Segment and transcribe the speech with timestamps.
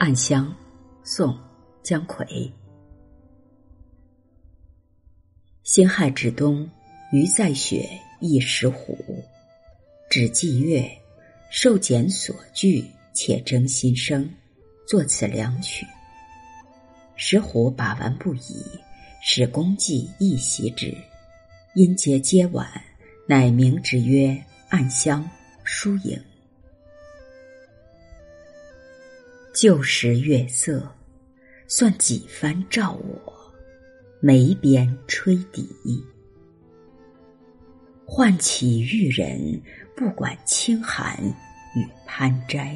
[0.00, 0.56] 暗香，
[1.04, 1.38] 宋，
[1.82, 2.50] 姜夔。
[5.62, 6.66] 辛亥至冬，
[7.12, 7.86] 余在雪
[8.18, 8.96] 一石虎。
[10.08, 10.90] 只霁月，
[11.50, 12.82] 受茧所惧，
[13.12, 14.26] 且争心声。
[14.88, 15.86] 作此两曲。
[17.14, 18.64] 石虎把玩不已，
[19.20, 20.96] 使公伎一袭之。
[21.74, 22.66] 因节皆晚，
[23.26, 25.28] 乃名之曰暗香
[25.62, 26.18] 疏影。
[29.60, 30.90] 旧时月色，
[31.68, 33.52] 算几番照我，
[34.18, 35.68] 眉边吹笛。
[38.06, 39.60] 唤起玉人，
[39.94, 41.14] 不管清寒
[41.76, 42.74] 与攀摘。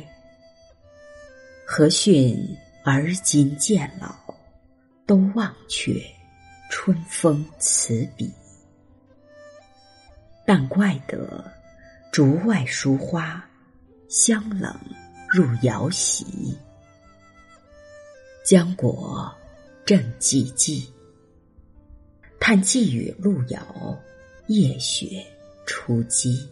[1.67, 2.37] 何逊
[2.85, 4.15] 而今渐老，
[5.07, 5.99] 都忘却
[6.69, 8.31] 春风词笔。
[10.45, 11.51] 但怪得
[12.13, 13.43] 竹外疏花，
[14.07, 14.79] 香冷
[15.31, 16.55] 入瑶席。
[18.45, 19.35] 浆果
[19.87, 20.85] 正寂寂，
[22.39, 23.99] 叹寄与路遥，
[24.49, 25.25] 夜雪
[25.65, 26.47] 初积。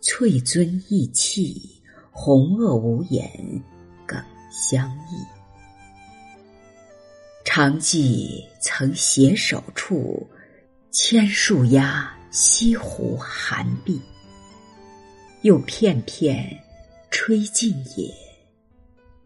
[0.00, 1.60] 翠尊意气，
[2.10, 3.30] 红萼无言，
[4.06, 4.18] 耿
[4.50, 5.22] 相忆。
[7.44, 10.26] 常记曾携手处，
[10.90, 14.00] 千树压西湖寒碧。
[15.42, 16.58] 又片片
[17.10, 18.29] 吹尽也。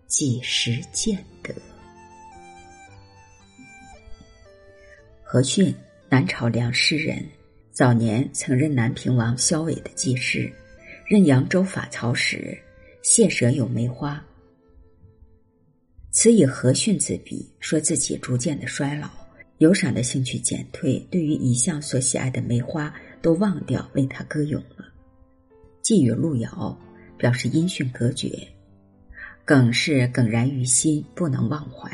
[0.06, 1.54] 几时见得？
[5.22, 5.74] 何逊，
[6.08, 7.24] 南朝梁诗人，
[7.72, 10.52] 早年曾任南平王萧伟的记事，
[11.06, 12.56] 任扬州法曹时，
[13.02, 14.24] 谢舍有梅花。
[16.12, 19.10] 此以何逊自比，说自己逐渐的衰老，
[19.58, 24.84] 游赏的兴趣减退，对于一向所喜爱的梅花都忘掉为他歌咏了。
[25.82, 26.78] 寄与路遥，
[27.18, 28.46] 表示音讯隔绝。
[29.46, 31.90] 耿是耿然于心，不能忘怀。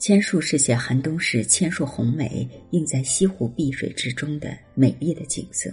[0.00, 5.72] 千树是写寒冬时千树红梅映在西湖碧水之中的美丽的景色。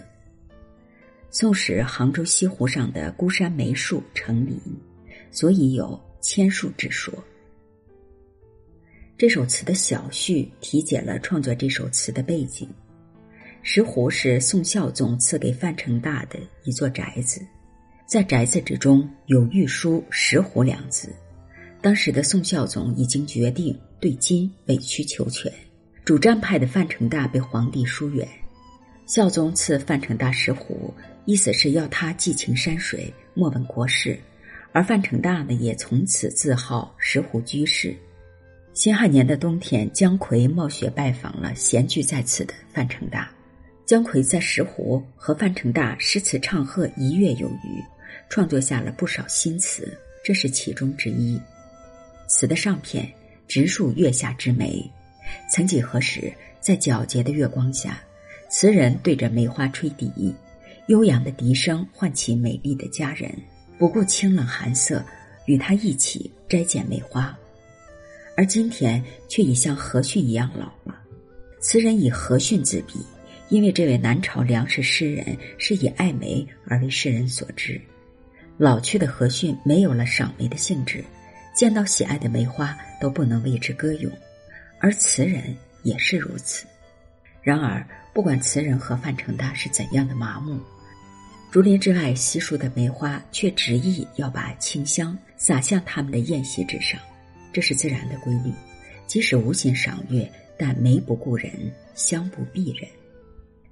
[1.31, 4.59] 宋时杭州西湖上的孤山梅树成林，
[5.31, 7.11] 所以有千树之说。
[9.17, 12.69] 这首词的小序提解了创作这首词的背景。
[13.63, 17.41] 石湖是宋孝宗赐给范成大的一座宅子。
[18.07, 21.13] 在宅子之中有御书“石虎”两字，
[21.81, 25.51] 当时的宋孝宗已经决定对金委曲求全，
[26.05, 28.25] 主战派的范成大被皇帝疏远，
[29.05, 30.93] 孝宗赐范成大石虎，
[31.25, 34.17] 意思是要他寄情山水，莫问国事，
[34.71, 37.93] 而范成大呢也从此自号石虎居士。
[38.73, 43.29] 辛亥年的冬天，姜夔冒雪拜访了闲居在此的范成大，
[43.85, 47.83] 姜夔在石湖和范成大诗词唱和一月有余。
[48.29, 51.39] 创作下了不少新词，这是其中之一。
[52.27, 53.09] 词的上片
[53.47, 54.83] 直述月下之梅。
[55.51, 58.01] 曾几何时，在皎洁的月光下，
[58.49, 60.33] 词人对着梅花吹笛，
[60.87, 63.29] 悠扬的笛声唤起美丽的佳人，
[63.77, 65.03] 不顾清冷寒色，
[65.45, 67.37] 与他一起摘捡梅花。
[68.35, 70.97] 而今天却已像何逊一样老了。
[71.59, 73.05] 词人以何逊自比，
[73.49, 77.81] 因为这位南朝梁氏诗人是以爱梅而为世人所知。
[78.57, 81.03] 老去的何逊没有了赏梅的兴致，
[81.55, 84.11] 见到喜爱的梅花都不能为之歌咏，
[84.79, 86.65] 而词人也是如此。
[87.43, 90.59] 然而，不管词人和范成大是怎样的麻木，
[91.51, 96.99] 竹林之外稀疏的梅花却执意要把清香洒向他们的宴席之上，
[97.53, 98.51] 这是自然的规律。
[99.05, 101.51] 即使无心赏月，但梅不顾人，
[101.93, 102.89] 香不避人。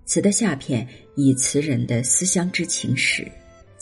[0.05, 3.27] 词的下片以词人的思乡之情史。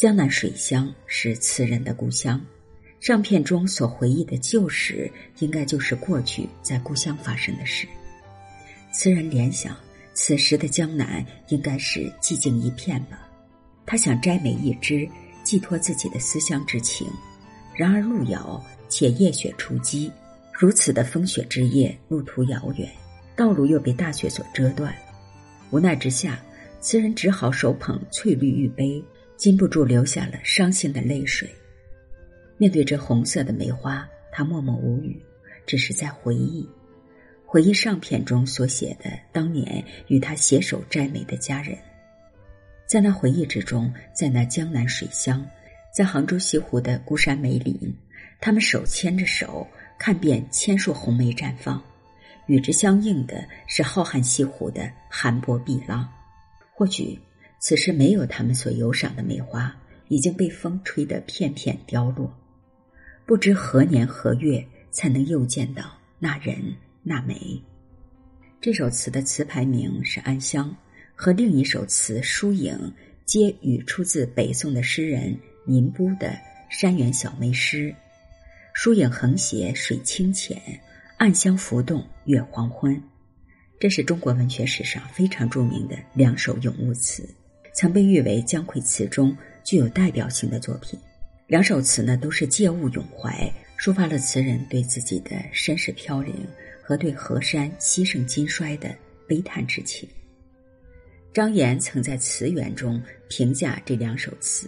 [0.04, 2.38] 江南水乡是词人的故乡，
[3.00, 5.10] 上片中所回忆的旧时，
[5.40, 7.88] 应该就是过去在故乡发生的事。
[8.92, 9.74] 词人联想，
[10.14, 13.26] 此时的江南应该是寂静一片吧。
[13.86, 15.08] 他想摘梅一枝，
[15.42, 17.08] 寄托自己的思乡之情。
[17.74, 20.12] 然而路遥且夜雪初积，
[20.52, 22.92] 如此的风雪之夜，路途遥远，
[23.38, 24.94] 道路又被大雪所遮断。
[25.72, 26.44] 无奈之下，
[26.82, 29.02] 词人只好手捧翠绿玉杯。
[29.44, 31.54] 禁不住流下了伤心的泪水。
[32.56, 35.22] 面对这红色的梅花，他默默无语，
[35.66, 36.66] 只是在回忆，
[37.46, 41.78] 回忆上片中所写的当年与他携手摘梅的家人。
[42.86, 45.46] 在那回忆之中，在那江南水乡，
[45.94, 47.94] 在杭州西湖的孤山梅林，
[48.40, 49.68] 他们手牵着手，
[50.00, 51.84] 看遍千树红梅绽放，
[52.46, 56.08] 与之相应的是浩瀚西湖的寒波碧浪。
[56.74, 57.20] 或许。
[57.66, 59.74] 此时没有他们所游赏的梅花，
[60.10, 62.30] 已经被风吹得片片凋落。
[63.26, 64.62] 不知何年何月
[64.92, 66.58] 才能又见到那人
[67.04, 67.40] 那梅。
[68.60, 70.70] 这首词的词牌名是《暗香》，
[71.16, 72.76] 和另一首词《疏影》
[73.24, 75.34] 皆语出自北宋的诗人
[75.66, 76.28] 宁波的
[76.70, 77.90] 《山园小梅诗》。
[78.74, 80.62] 疏影横斜水清浅，
[81.16, 83.02] 暗香浮动月黄昏。
[83.80, 87.26] 这是中国文学史上非常著名的两首咏物词，
[87.74, 91.00] 曾被誉为姜夔词中具有代表性的作品。
[91.48, 96.34] 两首词呢，都是借物咏怀，抒发了词人对自己的身世飘零。
[96.86, 98.94] 和对河山西盛今衰的
[99.26, 100.08] 悲叹之情。
[101.34, 104.68] 张炎曾在词源中评价这两首词：“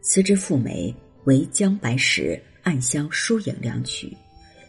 [0.00, 0.94] 词之赋梅，
[1.24, 4.16] 为姜白石暗香疏影两曲，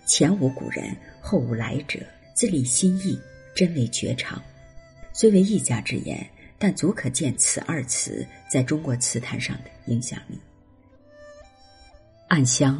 [0.08, 0.84] 前无古人，
[1.22, 2.00] 后无来者，
[2.34, 3.20] 自立新意，
[3.54, 4.42] 真为绝唱。”
[5.14, 6.28] 虽为一家之言，
[6.64, 10.36] 但足可见此二词在中国词坛上的影响力。
[12.30, 12.78] 《暗香》，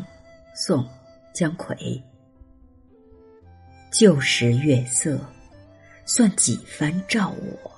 [0.56, 0.88] 宋，
[1.34, 2.02] 姜夔。
[3.92, 5.20] 旧时月色，
[6.06, 7.72] 算几番照我，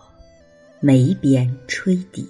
[0.80, 2.24] 眉边吹笛。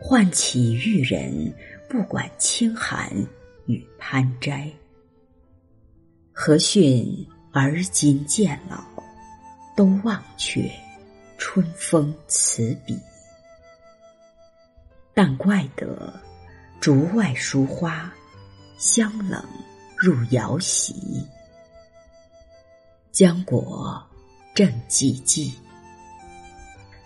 [0.00, 1.54] 唤起玉人，
[1.88, 3.12] 不管清寒
[3.66, 4.68] 与攀摘。
[6.32, 8.84] 何逊而今渐老，
[9.76, 10.68] 都忘却
[11.38, 12.98] 春风词笔。
[15.14, 16.12] 但怪得
[16.80, 18.12] 竹外疏花，
[18.78, 19.42] 香冷
[19.96, 20.94] 入瑶席。
[23.10, 24.00] 江果
[24.54, 25.52] 正寂寂，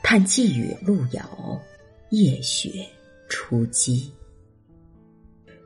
[0.03, 1.61] 叹寄雨路遥，
[2.11, 2.87] 夜雪
[3.31, 4.13] 初积。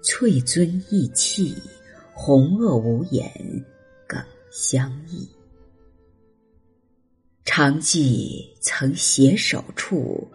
[0.04, 1.60] 翠尊意气，
[2.14, 3.28] 红萼无言，
[4.06, 5.28] 耿相忆。
[7.46, 10.28] 常记曾携手处，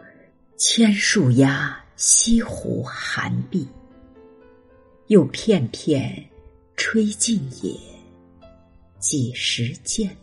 [0.58, 3.68] 千树压西湖寒碧。
[5.08, 6.26] 又片片
[6.78, 7.78] 吹尽也。
[8.98, 10.16] 几时见？